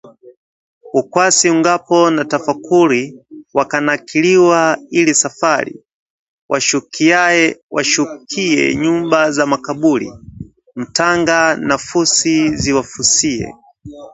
[0.99, 3.01] Ukwasi ungapo na tafakhuri,
[3.53, 5.83] wakanakiliwa ili safari,
[7.71, 10.13] Washukiye nyumba za makaburi,
[10.75, 13.53] mtanga na fusi ziwafusiye